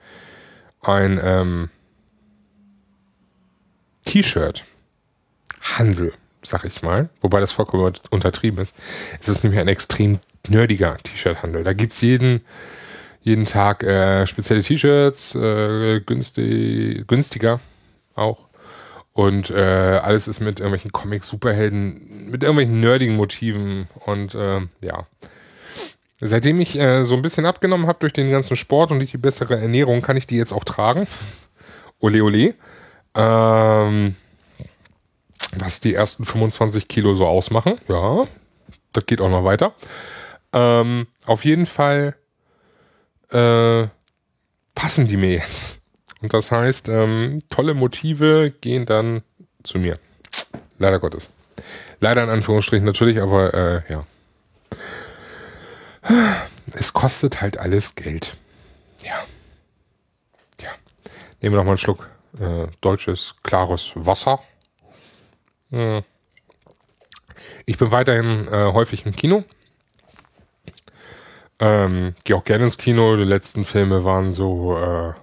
[0.82, 1.70] ein ähm,
[4.06, 4.66] T-Shirt
[5.62, 8.76] Handel, sag ich mal, wobei das vollkommen untertrieben ist.
[9.22, 11.64] Es ist nämlich ein extrem nerdiger T-Shirt-Handel.
[11.64, 12.42] Da gibt's jeden,
[13.22, 17.60] jeden Tag äh, spezielle T-Shirts, äh, günstig, günstiger
[18.16, 18.48] auch.
[19.14, 23.88] Und äh, alles ist mit irgendwelchen Comics, Superhelden, mit irgendwelchen nerdigen Motiven.
[24.06, 25.08] Und äh, ja.
[26.20, 29.18] Seitdem ich äh, so ein bisschen abgenommen habe durch den ganzen Sport und durch die
[29.18, 31.08] bessere Ernährung, kann ich die jetzt auch tragen.
[32.00, 32.56] Ole ole.
[33.16, 34.16] Ähm,
[35.56, 37.78] was die ersten 25 Kilo so ausmachen.
[37.88, 38.24] Ja,
[38.94, 39.74] das geht auch noch weiter.
[40.54, 42.16] Ähm, auf jeden Fall
[43.30, 43.88] äh,
[44.76, 45.82] passen die mir jetzt.
[46.22, 49.24] Und das heißt, ähm, tolle Motive gehen dann
[49.64, 49.96] zu mir.
[50.78, 51.30] Leider Gottes.
[52.00, 54.06] Leider in Anführungsstrichen natürlich, aber äh, ja.
[56.74, 58.36] Es kostet halt alles Geld.
[59.04, 59.24] Ja.
[60.62, 60.70] Ja.
[61.42, 64.42] Nehmen wir noch mal einen Schluck äh, deutsches, klares Wasser.
[65.72, 66.04] Hm.
[67.66, 69.44] Ich bin weiterhin äh, häufig im Kino.
[71.60, 73.16] Ähm, gehe auch gerne ins Kino.
[73.16, 75.14] Die letzten Filme waren so, äh,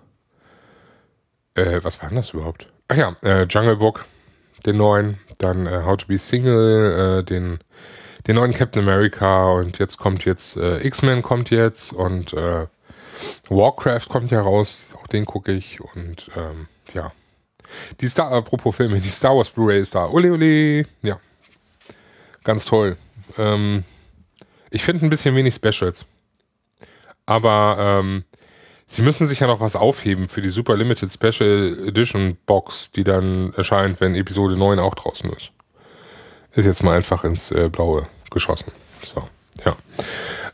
[1.61, 2.67] äh, was war denn das überhaupt?
[2.89, 4.05] Ach ja, äh, Jungle Book,
[4.67, 7.59] den neuen, dann äh, How to Be Single, äh, den,
[8.27, 12.67] den neuen Captain America und jetzt kommt jetzt äh, X-Men kommt jetzt und äh,
[13.49, 17.13] Warcraft kommt ja raus, auch den gucke ich und ähm, ja.
[18.01, 20.09] Die Star, apropos Filme, die Star Wars Blu-ray ist da.
[20.09, 20.85] Ole, ole.
[21.03, 21.21] Ja.
[22.43, 22.97] Ganz toll.
[23.39, 23.85] Ähm,
[24.71, 26.05] ich finde ein bisschen wenig Specials.
[27.31, 28.25] Aber ähm,
[28.89, 33.05] sie müssen sich ja noch was aufheben für die Super Limited Special Edition Box, die
[33.05, 35.53] dann erscheint, wenn Episode 9 auch draußen ist.
[36.51, 38.73] Ist jetzt mal einfach ins äh, Blaue geschossen.
[39.05, 39.29] So,
[39.65, 39.77] ja.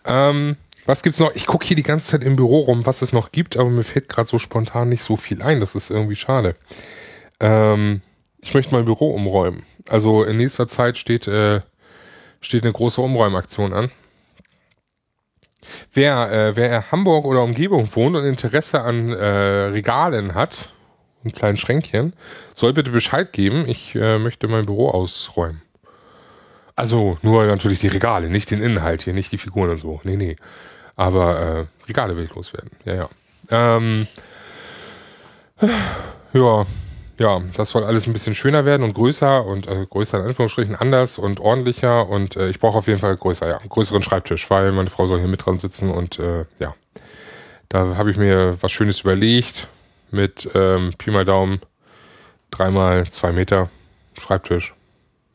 [0.04, 1.34] Ähm, was gibt's noch?
[1.34, 3.82] Ich gucke hier die ganze Zeit im Büro rum, was es noch gibt, aber mir
[3.82, 5.60] fällt gerade so spontan nicht so viel ein.
[5.60, 6.56] Das ist irgendwie schade.
[7.40, 8.02] Ähm,
[8.42, 9.62] ich möchte mein Büro umräumen.
[9.88, 11.62] Also in nächster Zeit steht, äh,
[12.42, 13.90] steht eine große Umräumaktion an.
[15.92, 20.68] Wer, äh, wer in Hamburg oder Umgebung wohnt und Interesse an äh, Regalen hat
[21.24, 22.12] und kleinen Schränkchen,
[22.54, 23.68] soll bitte Bescheid geben.
[23.68, 25.62] Ich äh, möchte mein Büro ausräumen.
[26.74, 30.00] Also nur natürlich die Regale, nicht den Inhalt hier, nicht die Figuren und so.
[30.04, 30.36] Nee, nee.
[30.94, 32.70] Aber äh, Regale will ich loswerden.
[32.84, 33.08] Ja, ja.
[33.50, 34.06] Ähm,
[36.32, 36.66] ja,
[37.18, 40.76] ja, das soll alles ein bisschen schöner werden und größer und äh, größer in Anführungsstrichen
[40.76, 44.50] anders und ordentlicher und äh, ich brauche auf jeden Fall größer, ja, einen größeren Schreibtisch,
[44.50, 46.74] weil meine Frau soll hier mit dran sitzen und äh, ja,
[47.68, 49.66] da habe ich mir was Schönes überlegt
[50.10, 51.60] mit ähm, Pi mal Daumen
[52.50, 53.70] dreimal zwei Meter
[54.18, 54.74] Schreibtisch,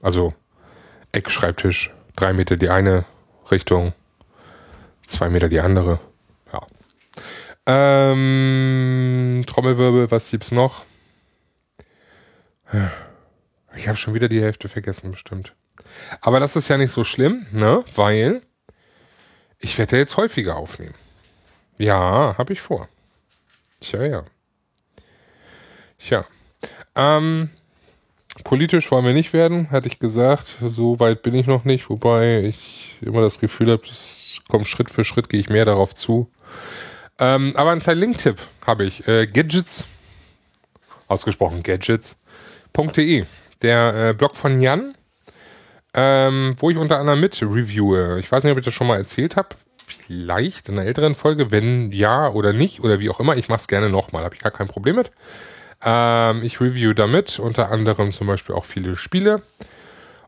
[0.01, 0.33] also
[1.11, 3.05] Eckschreibtisch, drei Meter die eine
[3.49, 3.93] Richtung,
[5.07, 5.99] zwei Meter die andere,
[6.53, 6.61] ja.
[7.65, 10.83] Ähm, Trommelwirbel, was gibt's noch?
[13.75, 15.53] Ich habe schon wieder die Hälfte vergessen, bestimmt.
[16.21, 17.83] Aber das ist ja nicht so schlimm, ne?
[17.95, 18.41] Weil
[19.59, 20.95] ich werde ja jetzt häufiger aufnehmen.
[21.77, 22.87] Ja, habe ich vor.
[23.79, 24.25] Tja, ja.
[25.97, 26.25] Tja.
[26.95, 27.49] Ähm,
[28.43, 30.57] politisch wollen wir nicht werden, hatte ich gesagt.
[30.61, 34.89] So weit bin ich noch nicht, wobei ich immer das Gefühl habe, es kommt Schritt
[34.89, 36.31] für Schritt, gehe ich mehr darauf zu.
[37.17, 39.07] Ähm, aber einen kleinen Link-Tipp habe ich.
[39.07, 39.85] Äh, Gadgets,
[41.07, 41.63] ausgesprochen
[42.73, 43.25] Gadgets.de,
[43.61, 44.95] der äh, Blog von Jan,
[45.93, 48.19] ähm, wo ich unter anderem mit reviewe.
[48.19, 49.49] Ich weiß nicht, ob ich das schon mal erzählt habe.
[49.85, 51.51] Vielleicht in einer älteren Folge.
[51.51, 54.23] Wenn ja oder nicht oder wie auch immer, ich mache es gerne nochmal.
[54.23, 55.11] Habe ich gar kein Problem mit.
[55.83, 59.41] Ähm, ich review damit unter anderem zum Beispiel auch viele Spiele.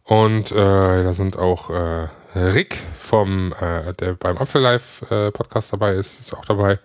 [0.03, 5.93] Und äh, da sind auch äh, Rick vom, äh, der beim Apfellife äh, Podcast dabei
[5.93, 6.79] ist, ist auch dabei.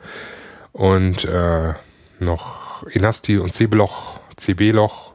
[0.72, 1.74] Und äh,
[2.20, 5.12] noch Inasti und CB-Loch, CB-Loch,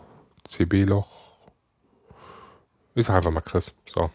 [0.47, 1.08] CB-Loch.
[2.95, 3.71] Ich sag einfach mal Chris.
[3.93, 4.10] So.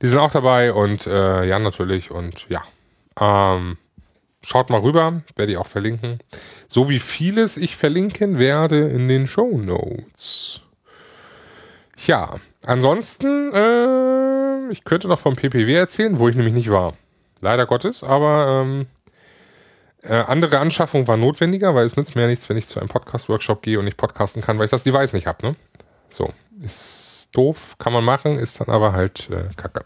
[0.00, 2.62] Die sind auch dabei und äh, Jan natürlich und ja.
[3.20, 3.78] Ähm,
[4.42, 6.18] schaut mal rüber, werde ich auch verlinken.
[6.68, 10.60] So wie vieles ich verlinken werde in den Show Notes.
[12.06, 16.94] Ja, ansonsten, äh, ich könnte noch vom PPW erzählen, wo ich nämlich nicht war.
[17.40, 18.86] Leider Gottes, aber ähm,
[20.02, 22.88] äh, andere Anschaffung war notwendiger, weil es nützt mir ja nichts, wenn ich zu einem
[22.88, 25.46] Podcast-Workshop gehe und nicht podcasten kann, weil ich das Device nicht habe.
[25.46, 25.56] Ne?
[26.10, 29.84] So, ist doof, kann man machen, ist dann aber halt äh, kacke.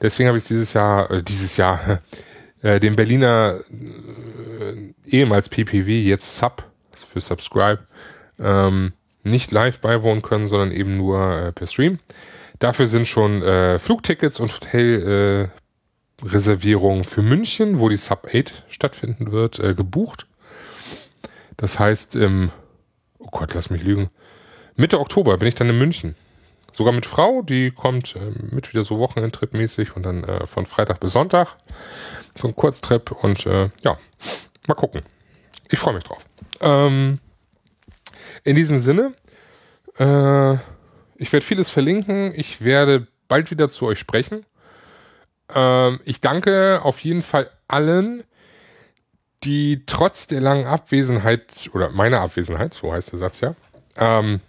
[0.00, 2.00] Deswegen habe ich dieses Jahr, äh, dieses Jahr,
[2.62, 7.80] äh, den Berliner äh, ehemals PPW, jetzt Sub, für Subscribe,
[8.38, 11.98] ähm, nicht live beiwohnen können, sondern eben nur äh, per Stream.
[12.58, 15.50] Dafür sind schon äh, Flugtickets und Hotelreservierungen
[16.22, 20.26] äh, für München, wo die Sub 8 stattfinden wird, äh, gebucht.
[21.56, 22.50] Das heißt, im,
[23.18, 24.10] oh Gott, lass mich lügen,
[24.76, 26.14] Mitte Oktober bin ich dann in München.
[26.72, 30.66] Sogar mit Frau, die kommt äh, mit wieder so Wochenendtrip mäßig und dann äh, von
[30.66, 31.56] Freitag bis Sonntag.
[32.34, 33.98] So ein Kurztrip und äh, ja,
[34.66, 35.02] mal gucken.
[35.68, 36.24] Ich freue mich drauf.
[36.60, 37.18] Ähm,
[38.44, 39.12] in diesem Sinne,
[39.98, 40.54] äh,
[41.16, 42.32] ich werde vieles verlinken.
[42.34, 44.46] Ich werde bald wieder zu euch sprechen.
[45.54, 48.24] Ähm, ich danke auf jeden Fall allen,
[49.44, 53.54] die trotz der langen Abwesenheit oder meiner Abwesenheit, so heißt der Satz ja,
[53.96, 54.40] ähm,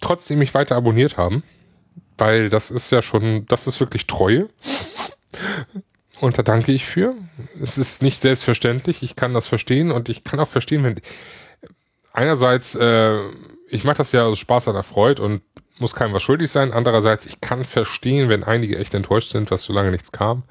[0.00, 1.42] trotzdem mich weiter abonniert haben,
[2.18, 4.48] weil das ist ja schon, das ist wirklich Treue.
[6.20, 7.14] Und da danke ich für.
[7.62, 9.02] Es ist nicht selbstverständlich.
[9.02, 11.00] Ich kann das verstehen und ich kann auch verstehen, wenn
[12.12, 13.20] einerseits, äh,
[13.68, 15.42] ich mache das ja aus Spaß an der Freude und
[15.80, 16.72] muss keinem was schuldig sein.
[16.72, 20.44] Andererseits, ich kann verstehen, wenn einige echt enttäuscht sind, dass so lange nichts kam.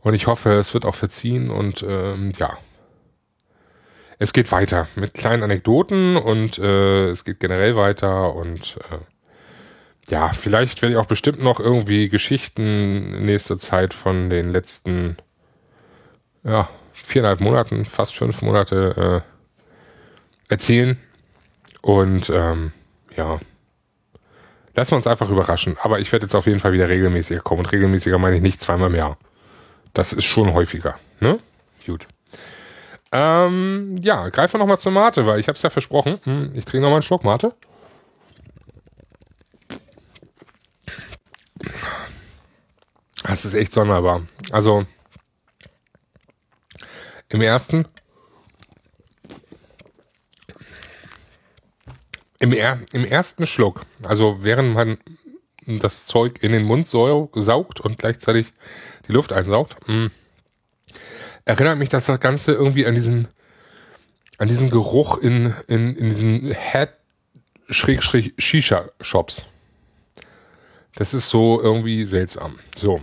[0.00, 2.56] Und ich hoffe, es wird auch verziehen und ähm, ja.
[4.18, 8.98] Es geht weiter mit kleinen Anekdoten und äh, es geht generell weiter und äh,
[10.10, 15.16] ja, vielleicht werde ich auch bestimmt noch irgendwie Geschichten in nächster Zeit von den letzten
[16.44, 19.22] ja, viereinhalb Monaten, fast fünf Monate
[20.48, 20.98] äh, erzählen.
[21.80, 22.72] Und ähm,
[23.16, 23.38] ja,
[24.80, 25.76] lassen wir uns einfach überraschen.
[25.82, 27.60] Aber ich werde jetzt auf jeden Fall wieder regelmäßiger kommen.
[27.60, 29.18] Und regelmäßiger meine ich nicht zweimal im Jahr.
[29.92, 30.96] Das ist schon häufiger.
[31.20, 31.38] Ne?
[31.84, 32.06] Gut.
[33.12, 36.18] Ähm, ja, greifen wir nochmal zur Mate, weil ich habe es ja versprochen.
[36.24, 37.52] Hm, ich trinke nochmal einen Schluck Mate.
[43.24, 44.22] Das ist echt sonderbar.
[44.50, 44.84] Also
[47.28, 47.86] im ersten
[52.40, 54.98] Im, er, Im ersten Schluck, also während man
[55.66, 58.52] das Zeug in den Mund saugt und gleichzeitig
[59.06, 60.06] die Luft einsaugt, mm,
[61.44, 63.28] erinnert mich das Ganze irgendwie an diesen,
[64.38, 69.44] an diesen Geruch in, in, in diesen Head-Shisha-Shops.
[70.94, 72.58] Das ist so irgendwie seltsam.
[72.78, 73.02] So.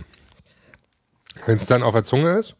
[1.46, 2.56] Wenn es dann auf der Zunge ist,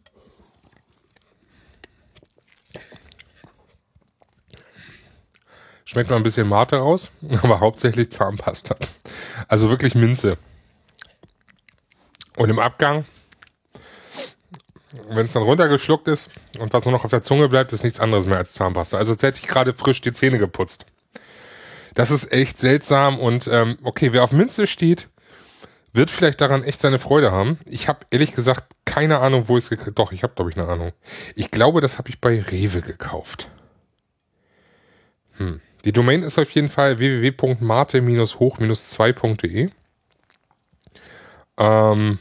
[5.89, 7.09] Schmeckt mal ein bisschen Mate raus,
[7.41, 8.75] aber hauptsächlich Zahnpasta.
[9.47, 10.37] Also wirklich Minze.
[12.37, 13.05] Und im Abgang,
[15.09, 17.99] wenn es dann runtergeschluckt ist und was nur noch auf der Zunge bleibt, ist nichts
[17.99, 18.99] anderes mehr als Zahnpasta.
[18.99, 20.85] Also als hätte ich gerade frisch die Zähne geputzt.
[21.95, 25.09] Das ist echt seltsam und ähm, okay, wer auf Minze steht,
[25.91, 27.57] wird vielleicht daran echt seine Freude haben.
[27.65, 30.57] Ich habe ehrlich gesagt keine Ahnung, wo ich es gekauft Doch, ich habe glaube ich
[30.57, 30.91] eine Ahnung.
[31.33, 33.49] Ich glaube, das habe ich bei Rewe gekauft.
[35.37, 35.61] Hm.
[35.85, 39.69] Die Domain ist auf jeden Fall www.mate-hoch-2.de.
[41.57, 42.19] Ähm,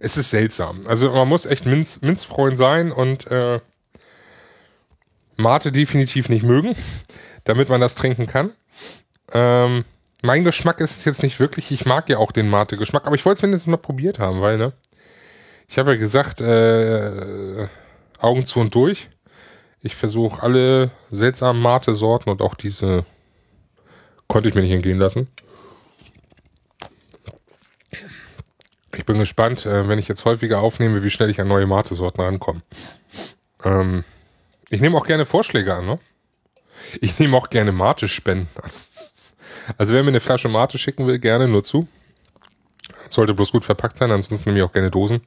[0.00, 0.80] es ist seltsam.
[0.86, 3.60] Also man muss echt Minz, Minzfreund sein und äh,
[5.36, 6.76] Mate definitiv nicht mögen,
[7.44, 8.50] damit man das trinken kann.
[9.32, 9.84] Ähm,
[10.22, 11.70] mein Geschmack ist es jetzt nicht wirklich.
[11.70, 14.58] Ich mag ja auch den Mate-Geschmack, aber ich wollte es wenigstens mal probiert haben, weil,
[14.58, 14.72] ne?
[15.68, 17.68] Ich habe ja gesagt, äh,
[18.18, 19.08] Augen zu und durch.
[19.82, 23.04] Ich versuche alle seltsamen Mate-Sorten und auch diese
[24.28, 25.28] konnte ich mir nicht entgehen lassen.
[28.94, 32.20] Ich bin gespannt, äh, wenn ich jetzt häufiger aufnehme, wie schnell ich an neue Mate-Sorten
[32.20, 32.62] rankomme.
[33.64, 34.04] Ähm,
[34.70, 35.98] ich nehme auch gerne Vorschläge an, ne?
[37.00, 38.70] Ich nehme auch gerne Mate-Spenden an.
[39.78, 41.88] Also wer mir eine Flasche Mate schicken will, gerne nur zu.
[43.10, 45.22] Sollte bloß gut verpackt sein, ansonsten nehme ich auch gerne Dosen.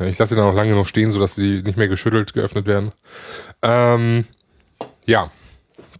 [0.00, 2.92] Ich lasse sie dann auch lange noch stehen, sodass sie nicht mehr geschüttelt geöffnet werden.
[3.62, 4.24] Ähm,
[5.06, 5.30] ja,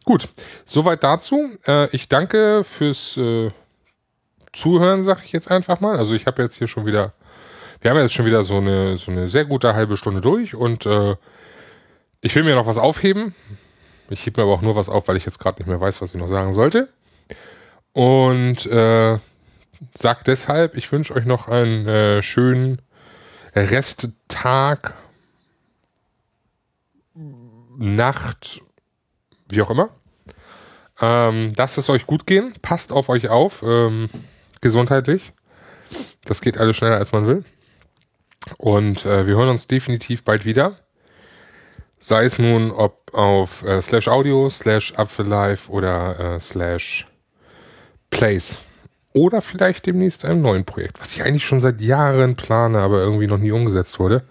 [0.05, 0.28] gut.
[0.64, 1.51] Soweit dazu.
[1.66, 3.51] Äh, ich danke fürs äh,
[4.53, 5.96] Zuhören, sag ich jetzt einfach mal.
[5.96, 7.12] Also ich habe jetzt hier schon wieder,
[7.80, 10.86] wir haben jetzt schon wieder so eine, so eine sehr gute halbe Stunde durch und
[10.86, 11.16] äh,
[12.22, 13.34] ich will mir noch was aufheben.
[14.09, 16.03] Ich hebe mir aber auch nur was auf, weil ich jetzt gerade nicht mehr weiß,
[16.03, 16.88] was ich noch sagen sollte.
[17.92, 19.18] Und äh,
[19.94, 22.82] sag deshalb, ich wünsche euch noch einen äh, schönen
[23.55, 24.94] Resttag,
[27.76, 28.61] Nacht,
[29.48, 29.90] wie auch immer.
[31.01, 34.09] Ähm, lasst es euch gut gehen, passt auf euch auf, ähm,
[34.61, 35.32] gesundheitlich.
[36.24, 37.44] Das geht alles schneller, als man will.
[38.59, 40.76] Und äh, wir hören uns definitiv bald wieder.
[41.98, 47.07] Sei es nun, ob auf äh, slash audio, slash apfellife oder äh, slash
[48.11, 48.59] plays.
[49.12, 53.26] Oder vielleicht demnächst einem neuen Projekt, was ich eigentlich schon seit Jahren plane, aber irgendwie
[53.26, 54.22] noch nie umgesetzt wurde.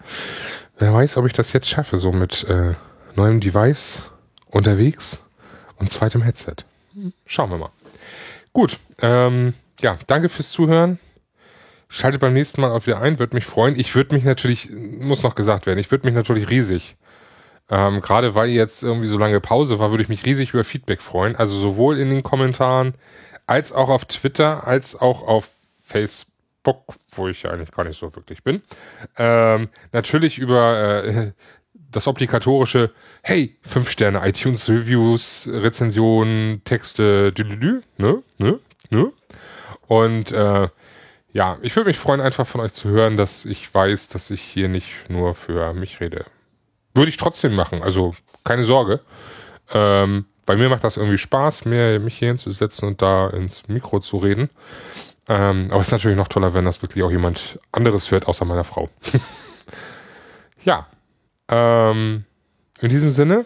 [0.78, 2.74] Wer weiß, ob ich das jetzt schaffe, so mit äh,
[3.14, 4.04] neuem Device
[4.46, 5.20] unterwegs
[5.76, 6.56] und zweitem Headset.
[7.26, 7.70] Schauen wir mal.
[8.52, 10.98] Gut, ähm, ja, danke fürs Zuhören.
[11.88, 13.78] Schaltet beim nächsten Mal auch wieder ein, würde mich freuen.
[13.78, 16.96] Ich würde mich natürlich, muss noch gesagt werden, ich würde mich natürlich riesig,
[17.68, 21.02] ähm, gerade weil jetzt irgendwie so lange Pause war, würde ich mich riesig über Feedback
[21.02, 21.36] freuen.
[21.36, 22.94] Also sowohl in den Kommentaren,
[23.50, 28.44] als auch auf Twitter, als auch auf Facebook, wo ich eigentlich gar nicht so wirklich
[28.44, 28.62] bin.
[29.18, 31.32] Ähm, natürlich über äh,
[31.90, 32.92] das obligatorische,
[33.22, 39.12] hey, fünf Sterne iTunes Reviews, Rezensionen, Texte, dü, ne, ne, ne.
[39.88, 40.68] Und äh,
[41.32, 44.42] ja, ich würde mich freuen, einfach von euch zu hören, dass ich weiß, dass ich
[44.42, 46.24] hier nicht nur für mich rede.
[46.94, 49.00] Würde ich trotzdem machen, also keine Sorge.
[49.72, 54.00] Ähm, bei mir macht das irgendwie Spaß, mir, mich hier hinzusetzen und da ins Mikro
[54.00, 54.50] zu reden.
[55.28, 58.44] Ähm, aber es ist natürlich noch toller, wenn das wirklich auch jemand anderes hört, außer
[58.44, 58.88] meiner Frau.
[60.64, 60.86] ja.
[61.48, 62.24] Ähm,
[62.80, 63.44] in diesem Sinne,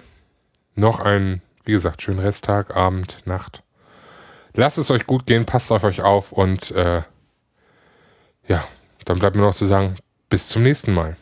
[0.75, 3.63] noch ein, wie gesagt, schönen Resttag, Abend, Nacht.
[4.55, 7.03] Lasst es euch gut gehen, passt auf euch auf und äh,
[8.47, 8.65] ja,
[9.05, 9.97] dann bleibt mir noch zu sagen,
[10.31, 11.17] bis zum nächsten Mal.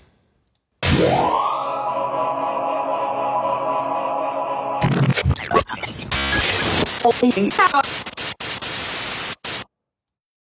[7.05, 8.22] Oh,